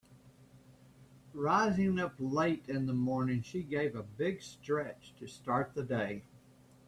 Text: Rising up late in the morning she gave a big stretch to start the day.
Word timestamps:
Rising 1.35 1.99
up 1.99 2.15
late 2.17 2.67
in 2.67 2.87
the 2.87 2.93
morning 2.93 3.43
she 3.43 3.61
gave 3.61 3.95
a 3.95 4.01
big 4.01 4.41
stretch 4.41 5.13
to 5.19 5.27
start 5.27 5.75
the 5.75 5.83
day. 5.83 6.23